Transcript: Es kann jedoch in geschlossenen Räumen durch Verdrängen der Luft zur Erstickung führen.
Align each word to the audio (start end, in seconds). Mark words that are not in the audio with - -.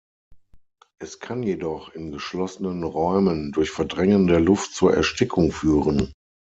Es 0.99 1.19
kann 1.19 1.43
jedoch 1.43 1.93
in 1.93 2.11
geschlossenen 2.11 2.81
Räumen 2.83 3.51
durch 3.51 3.69
Verdrängen 3.69 4.25
der 4.25 4.39
Luft 4.39 4.73
zur 4.73 4.95
Erstickung 4.95 5.51
führen. 5.51 6.11